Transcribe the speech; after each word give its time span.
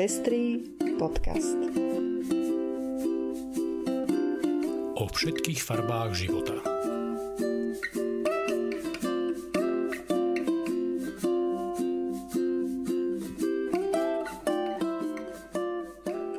Pestrý 0.00 0.64
podcast. 0.96 1.60
O 4.96 5.04
všetkých 5.04 5.60
farbách 5.60 6.16
života. 6.16 6.56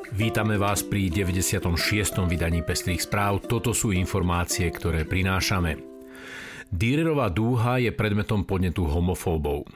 Vítame 0.10 0.58
vás 0.58 0.82
pri 0.82 1.14
96. 1.14 1.62
vydaní 2.26 2.66
Pestrých 2.66 3.06
správ. 3.06 3.46
Toto 3.46 3.78
sú 3.78 3.94
informácie, 3.94 4.74
ktoré 4.74 5.06
prinášame. 5.06 5.78
Dürerová 6.74 7.30
dúha 7.30 7.78
je 7.78 7.94
predmetom 7.94 8.42
podnetu 8.42 8.90
homofóbov. 8.90 9.70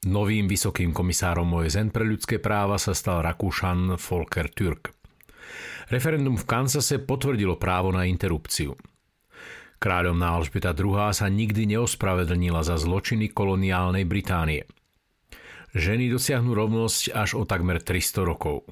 Novým 0.00 0.48
vysokým 0.48 0.96
komisárom 0.96 1.52
OSN 1.60 1.92
pre 1.92 2.08
ľudské 2.08 2.40
práva 2.40 2.80
sa 2.80 2.96
stal 2.96 3.20
Rakúšan 3.20 4.00
Volker 4.00 4.48
Türk. 4.48 4.96
Referendum 5.92 6.40
v 6.40 6.48
Kansase 6.48 7.04
potvrdilo 7.04 7.60
právo 7.60 7.92
na 7.92 8.08
interrupciu. 8.08 8.80
Kráľovná 9.76 10.40
Alžbeta 10.40 10.72
II. 10.72 11.12
sa 11.12 11.28
nikdy 11.28 11.76
neospravedlnila 11.76 12.64
za 12.64 12.80
zločiny 12.80 13.28
koloniálnej 13.28 14.08
Británie. 14.08 14.64
Ženy 15.76 16.08
dosiahnu 16.08 16.48
rovnosť 16.56 17.12
až 17.12 17.36
o 17.36 17.44
takmer 17.44 17.84
300 17.84 18.24
rokov. 18.24 18.64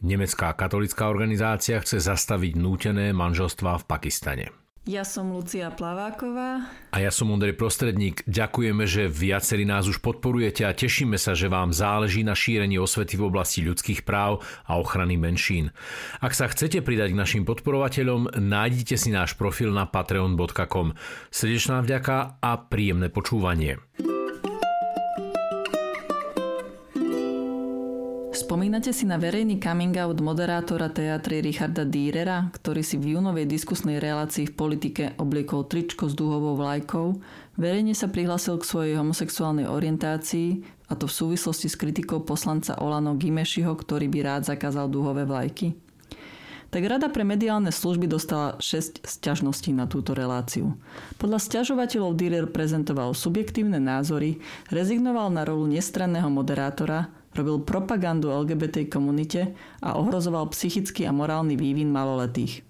Nemecká 0.00 0.48
katolická 0.56 1.12
organizácia 1.12 1.76
chce 1.76 2.00
zastaviť 2.00 2.56
nútené 2.56 3.12
manželstvá 3.12 3.84
v 3.84 3.84
Pakistane. 3.84 4.63
Ja 4.84 5.00
som 5.00 5.32
Lucia 5.32 5.72
Plaváková. 5.72 6.68
A 6.92 6.96
ja 7.00 7.08
som 7.08 7.32
Ondrej 7.32 7.56
Prostredník. 7.56 8.20
Ďakujeme, 8.28 8.84
že 8.84 9.08
viacerí 9.08 9.64
nás 9.64 9.88
už 9.88 10.04
podporujete 10.04 10.60
a 10.68 10.76
tešíme 10.76 11.16
sa, 11.16 11.32
že 11.32 11.48
vám 11.48 11.72
záleží 11.72 12.20
na 12.20 12.36
šírení 12.36 12.76
osvety 12.76 13.16
v 13.16 13.32
oblasti 13.32 13.64
ľudských 13.64 14.04
práv 14.04 14.44
a 14.68 14.76
ochrany 14.76 15.16
menšín. 15.16 15.72
Ak 16.20 16.36
sa 16.36 16.52
chcete 16.52 16.84
pridať 16.84 17.16
k 17.16 17.20
našim 17.20 17.42
podporovateľom, 17.48 18.36
nájdite 18.36 19.00
si 19.00 19.08
náš 19.08 19.40
profil 19.40 19.72
na 19.72 19.88
patreon.com. 19.88 20.92
Srdečná 21.32 21.80
vďaka 21.80 22.36
a 22.44 22.52
príjemné 22.60 23.08
počúvanie. 23.08 23.80
Spomínate 28.54 28.94
si 28.94 29.02
na 29.02 29.18
verejný 29.18 29.58
coming 29.58 29.98
out 29.98 30.22
moderátora 30.22 30.86
teatry 30.86 31.42
Richarda 31.42 31.82
Dürera, 31.82 32.54
ktorý 32.54 32.86
si 32.86 32.94
v 32.94 33.18
júnovej 33.18 33.50
diskusnej 33.50 33.98
relácii 33.98 34.46
v 34.46 34.54
politike 34.54 35.04
obliekol 35.18 35.66
tričko 35.66 36.06
s 36.06 36.14
dúhovou 36.14 36.54
vlajkou, 36.54 37.18
verejne 37.58 37.98
sa 37.98 38.06
prihlásil 38.06 38.62
k 38.62 38.68
svojej 38.70 38.94
homosexuálnej 38.94 39.66
orientácii, 39.66 40.62
a 40.86 40.94
to 40.94 41.10
v 41.10 41.16
súvislosti 41.18 41.66
s 41.66 41.74
kritikou 41.74 42.22
poslanca 42.22 42.78
Olano 42.78 43.18
Gimešiho, 43.18 43.74
ktorý 43.74 44.06
by 44.06 44.18
rád 44.22 44.42
zakázal 44.46 44.86
dúhové 44.86 45.26
vlajky? 45.26 45.74
tak 46.74 46.90
Rada 46.90 47.06
pre 47.06 47.22
mediálne 47.22 47.70
služby 47.70 48.10
dostala 48.10 48.58
6 48.58 49.06
sťažností 49.06 49.70
na 49.70 49.86
túto 49.86 50.10
reláciu. 50.10 50.74
Podľa 51.22 51.38
sťažovateľov 51.38 52.18
Dürer 52.18 52.46
prezentoval 52.50 53.14
subjektívne 53.14 53.78
názory, 53.78 54.42
rezignoval 54.74 55.30
na 55.30 55.46
rolu 55.46 55.70
nestranného 55.70 56.26
moderátora, 56.34 57.14
robil 57.34 57.62
propagandu 57.62 58.30
LGBT 58.30 58.86
komunite 58.86 59.52
a 59.82 59.98
ohrozoval 59.98 60.50
psychický 60.54 61.04
a 61.04 61.12
morálny 61.12 61.58
vývin 61.58 61.90
maloletých. 61.90 62.62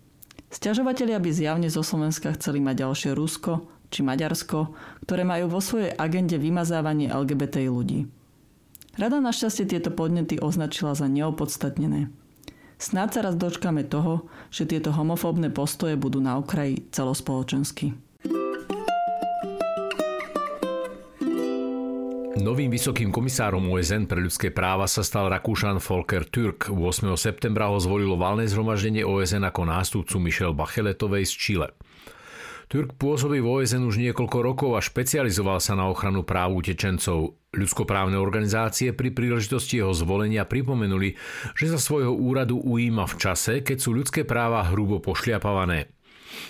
Sťažovatelia 0.49 1.19
by 1.19 1.31
zjavne 1.35 1.69
zo 1.69 1.83
Slovenska 1.83 2.33
chceli 2.35 2.63
mať 2.63 2.87
ďalšie 2.87 3.11
Rusko 3.13 3.75
či 3.95 4.03
Maďarsko, 4.03 4.75
ktoré 5.07 5.23
majú 5.23 5.55
vo 5.55 5.63
svojej 5.63 5.95
agende 5.95 6.35
vymazávanie 6.35 7.15
LGBT 7.15 7.71
ľudí. 7.71 8.11
Rada 8.99 9.19
našťastie 9.23 9.71
tieto 9.71 9.91
podnety 9.95 10.39
označila 10.39 10.95
za 10.99 11.07
neopodstatnené. 11.07 12.11
Snáď 12.79 13.09
sa 13.11 13.21
raz 13.31 13.35
dočkame 13.39 13.87
toho, 13.87 14.27
že 14.51 14.67
tieto 14.67 14.91
homofóbne 14.91 15.51
postoje 15.51 15.95
budú 15.95 16.19
na 16.19 16.39
okraji 16.39 16.91
celospoločensky. 16.91 17.95
Novým 22.35 22.67
vysokým 22.67 23.15
komisárom 23.15 23.71
OSN 23.71 24.11
pre 24.11 24.19
ľudské 24.19 24.51
práva 24.51 24.91
sa 24.91 25.07
stal 25.07 25.31
Rakúšan 25.31 25.79
Volker 25.79 26.27
Türk. 26.27 26.67
8. 26.67 27.15
septembra 27.15 27.71
ho 27.71 27.79
zvolilo 27.79 28.19
valné 28.19 28.51
zhromaždenie 28.51 29.07
OSN 29.07 29.47
ako 29.47 29.63
nástupcu 29.63 30.19
Michelle 30.19 30.51
Bacheletovej 30.51 31.31
z 31.31 31.33
Chile. 31.39 31.69
Türk 32.67 32.99
pôsobí 32.99 33.39
v 33.39 33.63
OSN 33.63 33.87
už 33.87 34.03
niekoľko 34.03 34.39
rokov 34.43 34.71
a 34.75 34.83
špecializoval 34.83 35.63
sa 35.63 35.79
na 35.79 35.87
ochranu 35.87 36.27
práv 36.27 36.59
utečencov. 36.59 37.39
Ľudskoprávne 37.55 38.19
organizácie 38.19 38.91
pri 38.91 39.15
príležitosti 39.15 39.79
jeho 39.79 39.95
zvolenia 39.95 40.43
pripomenuli, 40.43 41.15
že 41.55 41.71
sa 41.71 41.79
svojho 41.79 42.19
úradu 42.19 42.59
ujíma 42.59 43.07
v 43.07 43.15
čase, 43.15 43.63
keď 43.63 43.79
sú 43.79 43.95
ľudské 43.95 44.27
práva 44.27 44.67
hrubo 44.67 44.99
pošliapavané. 44.99 45.94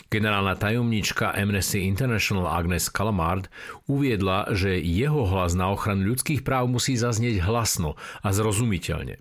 Generálna 0.08 0.54
tajomnička 0.54 1.34
Amnesty 1.34 1.84
International 1.84 2.46
Agnes 2.46 2.92
Calamard 2.92 3.50
uviedla, 3.90 4.52
že 4.54 4.78
jeho 4.78 5.26
hlas 5.26 5.58
na 5.58 5.72
ochranu 5.72 6.14
ľudských 6.14 6.46
práv 6.46 6.70
musí 6.70 6.94
zaznieť 6.94 7.42
hlasno 7.42 7.98
a 8.22 8.28
zrozumiteľne. 8.30 9.20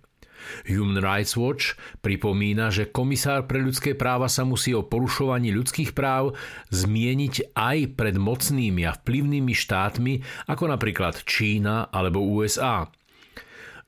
Human 0.67 0.99
Rights 0.99 1.39
Watch 1.39 1.79
pripomína, 2.03 2.69
že 2.69 2.91
komisár 2.91 3.47
pre 3.47 3.63
ľudské 3.63 3.95
práva 3.95 4.27
sa 4.27 4.43
musí 4.43 4.75
o 4.75 4.83
porušovaní 4.83 5.55
ľudských 5.55 5.95
práv 5.95 6.35
zmieniť 6.71 7.55
aj 7.55 7.77
pred 7.95 8.15
mocnými 8.19 8.83
a 8.83 8.95
vplyvnými 8.95 9.53
štátmi, 9.55 10.13
ako 10.51 10.63
napríklad 10.67 11.23
Čína 11.23 11.87
alebo 11.89 12.23
USA. 12.23 12.91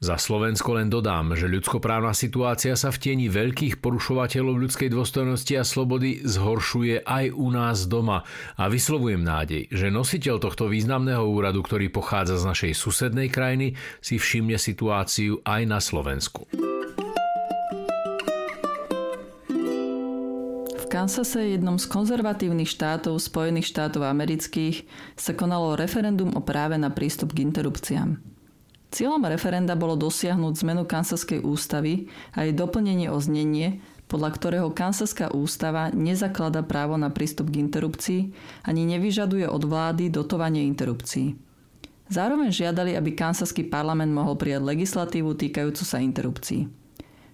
Za 0.05 0.21
Slovensko 0.21 0.77
len 0.77 0.85
dodám, 0.85 1.33
že 1.33 1.49
ľudskoprávna 1.49 2.13
situácia 2.13 2.77
sa 2.77 2.93
v 2.93 3.01
tieni 3.01 3.25
veľkých 3.25 3.81
porušovateľov 3.81 4.53
ľudskej 4.53 4.93
dôstojnosti 4.93 5.49
a 5.57 5.65
slobody 5.65 6.21
zhoršuje 6.21 7.01
aj 7.01 7.33
u 7.33 7.49
nás 7.49 7.89
doma 7.89 8.21
a 8.53 8.69
vyslovujem 8.69 9.25
nádej, 9.25 9.65
že 9.73 9.89
nositeľ 9.89 10.37
tohto 10.37 10.69
významného 10.69 11.25
úradu, 11.25 11.65
ktorý 11.65 11.89
pochádza 11.89 12.37
z 12.37 12.45
našej 12.45 12.71
susednej 12.77 13.33
krajiny, 13.33 13.73
si 13.97 14.21
všimne 14.21 14.61
situáciu 14.61 15.41
aj 15.41 15.61
na 15.65 15.81
Slovensku. 15.81 16.45
V 20.69 20.85
Kansase, 20.85 21.49
jednom 21.49 21.81
z 21.81 21.89
konzervatívnych 21.89 22.69
štátov 22.69 23.17
Spojených 23.17 23.73
štátov 23.73 24.05
amerických, 24.05 24.85
sa 25.17 25.33
konalo 25.33 25.73
referendum 25.73 26.29
o 26.37 26.45
práve 26.45 26.77
na 26.77 26.93
prístup 26.93 27.33
k 27.33 27.41
interrupciám. 27.41 28.34
Cieľom 28.95 29.27
referenda 29.27 29.75
bolo 29.75 29.99
dosiahnuť 29.99 30.63
zmenu 30.63 30.87
Kansaskej 30.87 31.43
ústavy 31.43 32.07
a 32.31 32.47
jej 32.47 32.55
doplnenie 32.55 33.11
o 33.11 33.19
znenie, 33.19 33.83
podľa 34.07 34.39
ktorého 34.39 34.71
Kansaská 34.71 35.35
ústava 35.35 35.91
nezaklada 35.91 36.63
právo 36.63 36.95
na 36.95 37.11
prístup 37.11 37.51
k 37.51 37.59
interrupcii 37.59 38.31
ani 38.63 38.87
nevyžaduje 38.87 39.51
od 39.51 39.67
vlády 39.67 40.07
dotovanie 40.07 40.63
interrupcií. 40.63 41.35
Zároveň 42.07 42.55
žiadali, 42.55 42.95
aby 42.95 43.11
kansaský 43.11 43.67
parlament 43.67 44.15
mohol 44.15 44.39
prijať 44.39 44.63
legislatívu 44.63 45.35
týkajúcu 45.35 45.83
sa 45.83 45.99
interrupcií. 45.99 46.84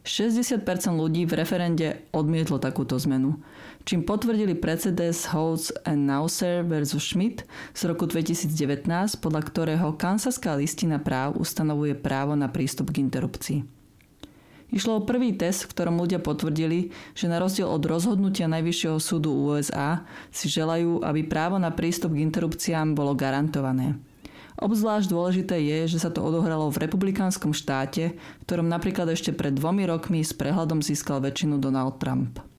60% 0.02 0.66
ľudí 0.98 1.30
v 1.30 1.38
referende 1.38 2.10
odmietlo 2.10 2.58
takúto 2.58 2.98
zmenu, 2.98 3.38
čím 3.86 4.02
potvrdili 4.02 4.58
precedens 4.58 5.30
Holtz 5.30 5.70
and 5.86 6.10
Nausser 6.10 6.66
versus 6.66 7.06
Schmidt 7.06 7.46
z 7.78 7.86
roku 7.86 8.10
2019, 8.10 8.90
podľa 9.22 9.42
ktorého 9.46 9.94
Kansaská 9.94 10.58
listina 10.58 10.98
práv 10.98 11.38
ustanovuje 11.38 11.94
právo 11.94 12.34
na 12.34 12.50
prístup 12.50 12.90
k 12.90 13.06
interrupcii. 13.06 13.82
Išlo 14.72 15.04
o 15.04 15.06
prvý 15.06 15.36
test, 15.36 15.68
v 15.68 15.76
ktorom 15.76 16.00
ľudia 16.00 16.24
potvrdili, 16.24 16.96
že 17.12 17.28
na 17.28 17.44
rozdiel 17.44 17.68
od 17.68 17.84
rozhodnutia 17.84 18.48
Najvyššieho 18.48 18.98
súdu 19.04 19.36
USA 19.36 20.08
si 20.32 20.48
želajú, 20.48 21.04
aby 21.04 21.28
právo 21.28 21.60
na 21.60 21.76
prístup 21.76 22.16
k 22.16 22.24
interrupciám 22.24 22.96
bolo 22.96 23.12
garantované. 23.12 24.00
Obzvlášť 24.62 25.10
dôležité 25.10 25.58
je, 25.58 25.97
že 25.97 26.06
sa 26.06 26.14
to 26.14 26.22
odohralo 26.22 26.70
v 26.70 26.85
republikánskom 26.85 27.50
štáte, 27.50 28.14
v 28.14 28.44
ktorom 28.46 28.70
napríklad 28.70 29.09
ešte 29.09 29.34
pred 29.34 29.58
dvomi 29.58 29.90
rokmi 29.90 30.22
s 30.22 30.38
prehľadom 30.38 30.85
získal 30.85 31.18
väčšinu 31.18 31.58
Donald 31.58 31.97
Trump. 31.97 32.51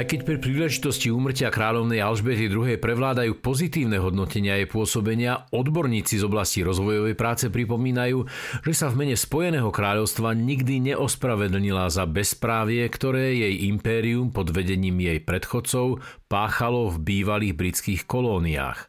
Aj 0.00 0.08
keď 0.08 0.24
pri 0.24 0.40
príležitosti 0.40 1.12
úmrtia 1.12 1.52
kráľovnej 1.52 2.00
Alžbety 2.00 2.48
II 2.48 2.72
prevládajú 2.80 3.36
pozitívne 3.36 4.00
hodnotenia 4.00 4.56
jej 4.56 4.64
pôsobenia, 4.64 5.44
odborníci 5.52 6.16
z 6.16 6.24
oblasti 6.24 6.64
rozvojovej 6.64 7.12
práce 7.12 7.52
pripomínajú, 7.52 8.24
že 8.64 8.72
sa 8.72 8.88
v 8.88 9.04
mene 9.04 9.12
Spojeného 9.12 9.68
kráľovstva 9.68 10.32
nikdy 10.32 10.88
neospravedlnila 10.88 11.92
za 11.92 12.08
bezprávie, 12.08 12.80
ktoré 12.88 13.44
jej 13.44 13.68
impérium 13.68 14.32
pod 14.32 14.48
vedením 14.56 15.04
jej 15.04 15.20
predchodcov 15.20 16.00
páchalo 16.32 16.96
v 16.96 16.96
bývalých 17.04 17.52
britských 17.60 18.08
kolóniách. 18.08 18.88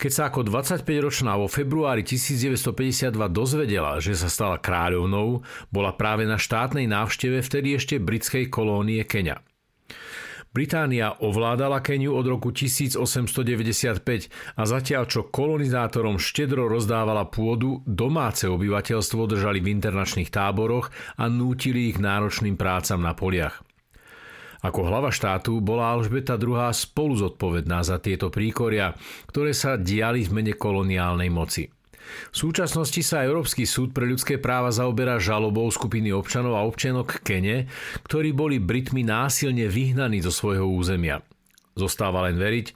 Keď 0.00 0.10
sa 0.16 0.32
ako 0.32 0.48
25-ročná 0.48 1.36
vo 1.36 1.52
februári 1.52 2.00
1952 2.08 3.12
dozvedela, 3.28 4.00
že 4.00 4.16
sa 4.16 4.32
stala 4.32 4.56
kráľovnou, 4.56 5.44
bola 5.68 5.92
práve 5.92 6.24
na 6.24 6.40
štátnej 6.40 6.88
návšteve 6.88 7.44
vtedy 7.44 7.76
ešte 7.76 8.00
britskej 8.00 8.48
kolónie 8.48 9.04
Kenia. 9.04 9.44
Británia 10.58 11.14
ovládala 11.22 11.78
Keniu 11.78 12.18
od 12.18 12.26
roku 12.26 12.50
1895 12.50 12.98
a 14.58 14.62
zatiaľ 14.66 15.06
čo 15.06 15.30
kolonizátorom 15.30 16.18
štedro 16.18 16.66
rozdávala 16.66 17.30
pôdu, 17.30 17.86
domáce 17.86 18.50
obyvateľstvo 18.50 19.30
držali 19.30 19.62
v 19.62 19.78
internačných 19.78 20.34
táboroch 20.34 20.90
a 21.14 21.30
nútili 21.30 21.94
ich 21.94 22.02
náročným 22.02 22.58
prácam 22.58 22.98
na 22.98 23.14
poliach. 23.14 23.62
Ako 24.58 24.82
hlava 24.82 25.14
štátu 25.14 25.62
bola 25.62 25.94
Alžbeta 25.94 26.34
II. 26.34 26.74
spolu 26.74 27.14
zodpovedná 27.14 27.86
za 27.86 28.02
tieto 28.02 28.26
príkoria, 28.26 28.98
ktoré 29.30 29.54
sa 29.54 29.78
diali 29.78 30.26
v 30.26 30.42
mene 30.42 30.58
koloniálnej 30.58 31.30
moci. 31.30 31.77
V 32.32 32.36
súčasnosti 32.36 33.00
sa 33.04 33.24
Európsky 33.24 33.64
súd 33.64 33.96
pre 33.96 34.04
ľudské 34.08 34.36
práva 34.36 34.68
zaoberá 34.74 35.16
žalobou 35.16 35.68
skupiny 35.68 36.12
občanov 36.12 36.56
a 36.58 36.66
občianok 36.66 37.20
Kene, 37.24 37.68
ktorí 38.04 38.36
boli 38.36 38.60
Britmi 38.60 39.04
násilne 39.04 39.68
vyhnaní 39.68 40.20
zo 40.24 40.32
svojho 40.32 40.68
územia. 40.68 41.24
Zostáva 41.78 42.26
len 42.26 42.34
veriť, 42.34 42.66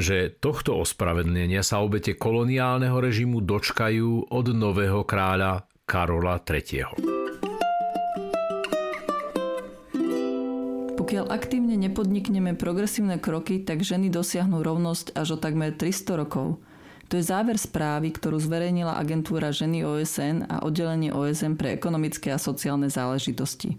že 0.00 0.32
tohto 0.40 0.80
ospravedlnenia 0.80 1.60
sa 1.60 1.84
obete 1.84 2.16
koloniálneho 2.16 2.96
režimu 2.96 3.44
dočkajú 3.44 4.32
od 4.32 4.46
nového 4.56 5.04
kráľa 5.04 5.68
Karola 5.84 6.40
III. 6.40 6.96
Pokiaľ 10.96 11.30
aktívne 11.30 11.78
nepodnikneme 11.78 12.58
progresívne 12.58 13.22
kroky, 13.22 13.62
tak 13.62 13.86
ženy 13.86 14.10
dosiahnu 14.10 14.64
rovnosť 14.64 15.14
až 15.14 15.36
o 15.36 15.38
takmer 15.38 15.70
300 15.70 16.18
rokov. 16.18 16.58
To 17.06 17.14
je 17.14 17.22
záver 17.22 17.54
správy, 17.54 18.10
ktorú 18.10 18.42
zverejnila 18.42 18.98
agentúra 18.98 19.54
Ženy 19.54 19.86
OSN 19.86 20.50
a 20.50 20.66
oddelenie 20.66 21.14
OSN 21.14 21.54
pre 21.54 21.70
ekonomické 21.70 22.34
a 22.34 22.42
sociálne 22.42 22.90
záležitosti. 22.90 23.78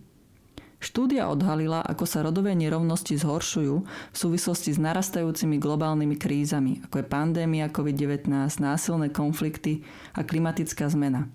Štúdia 0.78 1.28
odhalila, 1.28 1.82
ako 1.84 2.06
sa 2.06 2.22
rodové 2.24 2.54
nerovnosti 2.54 3.18
zhoršujú 3.18 3.76
v 3.84 4.16
súvislosti 4.16 4.72
s 4.72 4.80
narastajúcimi 4.80 5.58
globálnymi 5.58 6.16
krízami, 6.16 6.86
ako 6.86 7.02
je 7.02 7.06
pandémia 7.10 7.68
COVID-19, 7.68 8.30
násilné 8.62 9.10
konflikty 9.10 9.82
a 10.14 10.22
klimatická 10.22 10.88
zmena. 10.88 11.28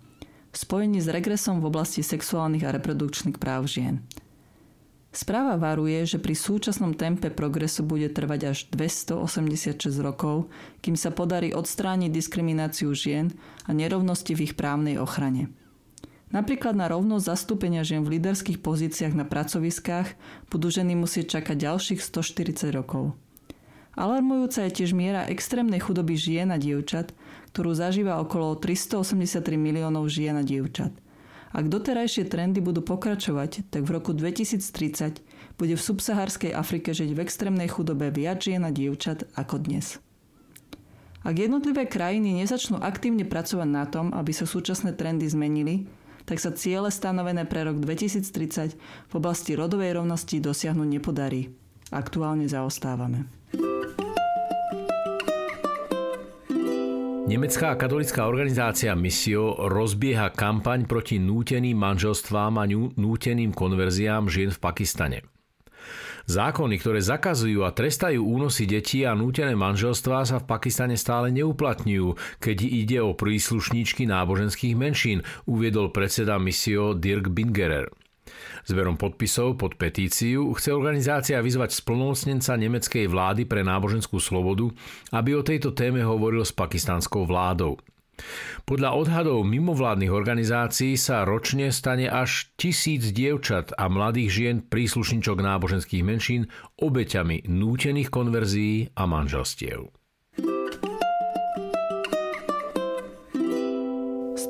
V 0.55 0.57
spojení 0.57 1.03
s 1.03 1.11
regresom 1.11 1.59
v 1.59 1.69
oblasti 1.69 2.07
sexuálnych 2.07 2.65
a 2.65 2.73
reprodukčných 2.73 3.37
práv 3.37 3.69
žien– 3.69 4.01
Správa 5.13 5.61
varuje, 5.61 6.09
že 6.09 6.17
pri 6.17 6.33
súčasnom 6.33 6.97
tempe 6.97 7.29
progresu 7.29 7.85
bude 7.85 8.09
trvať 8.09 8.41
až 8.49 8.59
286 8.73 9.93
rokov, 10.01 10.49
kým 10.81 10.97
sa 10.97 11.13
podarí 11.13 11.53
odstrániť 11.53 12.09
diskrimináciu 12.09 12.89
žien 12.97 13.29
a 13.69 13.77
nerovnosti 13.77 14.33
v 14.33 14.49
ich 14.49 14.55
právnej 14.57 14.97
ochrane. 14.97 15.53
Napríklad 16.33 16.73
na 16.73 16.89
rovnosť 16.89 17.29
zastúpenia 17.29 17.85
žien 17.85 18.01
v 18.09 18.17
líderských 18.17 18.65
pozíciách 18.65 19.13
na 19.13 19.29
pracoviskách 19.29 20.17
budú 20.49 20.73
ženy 20.73 20.97
musieť 20.97 21.37
čakať 21.37 21.61
ďalších 21.61 22.01
140 22.01 22.73
rokov. 22.73 23.13
Alarmujúca 23.93 24.65
je 24.65 24.81
tiež 24.81 24.97
miera 24.97 25.29
extrémnej 25.29 25.85
chudoby 25.85 26.17
žien 26.17 26.49
a 26.49 26.57
dievčat, 26.57 27.13
ktorú 27.53 27.77
zažíva 27.77 28.17
okolo 28.17 28.57
383 28.57 29.45
miliónov 29.61 30.09
žien 30.09 30.41
a 30.41 30.45
dievčat– 30.45 30.97
ak 31.53 31.69
doterajšie 31.69 32.33
trendy 32.33 32.65
budú 32.65 32.81
pokračovať, 32.81 33.69
tak 33.69 33.85
v 33.85 33.91
roku 33.93 34.17
2030 34.17 35.21
bude 35.61 35.75
v 35.77 35.83
subsaharskej 35.85 36.57
Afrike 36.57 36.97
žiť 36.97 37.13
v 37.13 37.21
extrémnej 37.21 37.69
chudobe 37.69 38.09
viac 38.09 38.41
žien 38.41 38.65
a 38.65 38.73
dievčat 38.73 39.29
ako 39.37 39.61
dnes. 39.61 40.01
Ak 41.23 41.39
jednotlivé 41.39 41.87
krajiny 41.87 42.43
nezačnú 42.43 42.83
aktívne 42.83 43.23
pracovať 43.23 43.69
na 43.69 43.87
tom, 43.87 44.11
aby 44.11 44.35
sa 44.35 44.49
súčasné 44.49 44.97
trendy 44.99 45.29
zmenili, 45.29 45.87
tak 46.27 46.41
sa 46.43 46.51
ciele 46.51 46.91
stanovené 46.91 47.47
pre 47.47 47.63
rok 47.69 47.79
2030 47.79 48.75
v 48.79 49.13
oblasti 49.15 49.55
rodovej 49.55 50.03
rovnosti 50.03 50.41
dosiahnuť 50.43 50.89
nepodarí. 50.89 51.53
Aktuálne 51.93 52.49
zaostávame. 52.49 53.42
Nemecká 57.23 57.79
katolická 57.79 58.27
organizácia 58.27 58.99
Missio 58.99 59.55
rozbieha 59.71 60.35
kampaň 60.35 60.91
proti 60.91 61.23
núteným 61.23 61.79
manželstvám 61.79 62.59
a 62.59 62.67
núteným 62.99 63.55
konverziám 63.55 64.27
žien 64.27 64.51
v 64.51 64.59
Pakistane. 64.59 65.19
Zákony, 66.27 66.83
ktoré 66.83 66.99
zakazujú 66.99 67.63
a 67.63 67.71
trestajú 67.71 68.27
únosy 68.27 68.67
detí 68.67 69.07
a 69.07 69.15
nútené 69.15 69.55
manželstvá 69.55 70.27
sa 70.27 70.43
v 70.43 70.51
Pakistane 70.51 70.99
stále 70.99 71.31
neuplatňujú, 71.31 72.43
keď 72.43 72.59
ide 72.67 72.99
o 72.99 73.15
príslušníčky 73.15 74.03
náboženských 74.11 74.75
menšín, 74.75 75.23
uviedol 75.47 75.95
predseda 75.95 76.43
Missio 76.43 76.91
Dirk 76.99 77.31
Bingerer. 77.31 78.02
Zberom 78.63 78.95
podpisov 78.95 79.59
pod 79.59 79.75
petíciu 79.75 80.55
chce 80.55 80.71
organizácia 80.71 81.43
vyzvať 81.43 81.75
splnomocnenca 81.75 82.55
nemeckej 82.55 83.11
vlády 83.11 83.43
pre 83.45 83.67
náboženskú 83.67 84.23
slobodu, 84.23 84.71
aby 85.11 85.35
o 85.35 85.43
tejto 85.43 85.75
téme 85.75 86.01
hovoril 86.07 86.47
s 86.47 86.55
pakistanskou 86.55 87.27
vládou. 87.27 87.83
Podľa 88.69 88.95
odhadov 88.95 89.43
mimovládnych 89.43 90.13
organizácií 90.13 90.95
sa 90.95 91.27
ročne 91.27 91.75
stane 91.75 92.07
až 92.07 92.53
tisíc 92.55 93.11
dievčat 93.11 93.75
a 93.75 93.91
mladých 93.91 94.31
žien 94.31 94.57
príslušničok 94.63 95.43
náboženských 95.43 96.07
menšín 96.07 96.47
obeťami 96.79 97.49
nútených 97.51 98.13
konverzií 98.13 98.95
a 98.95 99.09
manželstiev. 99.09 100.02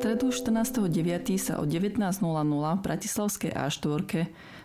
Stredu 0.02 0.34
14.9. 0.34 1.38
sa 1.38 1.62
o 1.62 1.64
19.00 1.64 2.10
v 2.18 2.82
Bratislavskej 2.82 3.54
A4 3.54 4.02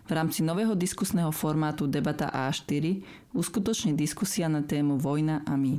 v 0.09 0.11
rámci 0.17 0.41
nového 0.41 0.73
diskusného 0.73 1.29
formátu 1.29 1.85
Debata 1.85 2.33
A4 2.33 3.05
uskutoční 3.37 3.93
diskusia 3.93 4.49
na 4.49 4.65
tému 4.65 4.97
Vojna 4.97 5.45
a 5.45 5.53
my. 5.53 5.77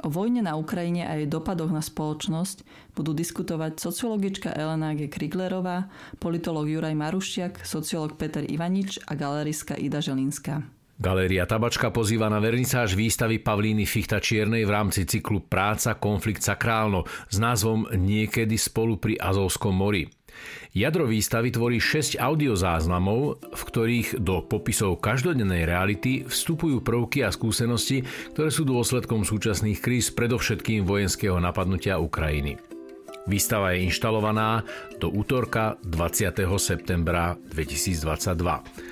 O 0.00 0.08
vojne 0.08 0.40
na 0.40 0.56
Ukrajine 0.56 1.04
a 1.04 1.20
jej 1.20 1.28
dopadoch 1.28 1.68
na 1.68 1.84
spoločnosť 1.84 2.64
budú 2.96 3.12
diskutovať 3.12 3.76
sociologička 3.76 4.56
Elena 4.56 4.96
G. 4.96 5.04
Kriglerová, 5.04 5.92
politolog 6.16 6.64
Juraj 6.64 6.96
Marušiak, 6.96 7.68
sociolog 7.68 8.16
Peter 8.16 8.40
Ivanič 8.40 9.04
a 9.04 9.12
galeristka 9.12 9.76
Ida 9.76 10.00
Želinská. 10.00 10.64
Galéria 11.00 11.48
Tabačka 11.48 11.88
pozýva 11.88 12.28
na 12.28 12.36
vernisáž 12.36 12.92
výstavy 12.92 13.40
Pavlíny 13.40 13.88
Fichta 13.88 14.20
Čiernej 14.20 14.68
v 14.68 14.74
rámci 14.74 15.08
cyklu 15.08 15.44
Práca, 15.48 15.96
konflikt 15.96 16.44
sakrálno 16.44 17.08
s 17.32 17.36
názvom 17.40 17.88
Niekedy 17.90 18.60
spolu 18.60 19.00
pri 19.00 19.16
Azovskom 19.16 19.72
mori. 19.72 20.06
Jadro 20.72 21.04
výstavy 21.04 21.52
tvorí 21.52 21.76
6 21.76 22.16
audiozáznamov, 22.16 23.44
v 23.52 23.62
ktorých 23.68 24.24
do 24.24 24.40
popisov 24.40 25.04
každodennej 25.04 25.68
reality 25.68 26.24
vstupujú 26.24 26.80
prvky 26.80 27.24
a 27.24 27.28
skúsenosti, 27.28 28.04
ktoré 28.32 28.48
sú 28.48 28.64
dôsledkom 28.64 29.28
súčasných 29.28 29.78
kríz, 29.84 30.08
predovšetkým 30.12 30.88
vojenského 30.88 31.36
napadnutia 31.36 32.00
Ukrajiny. 32.00 32.56
Výstava 33.22 33.70
je 33.76 33.86
inštalovaná 33.86 34.66
do 34.98 35.06
útorka 35.06 35.78
20. 35.86 36.42
septembra 36.58 37.38
2022. 37.54 38.91